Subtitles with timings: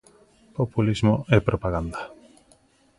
[0.57, 2.01] Populismo e propaganda.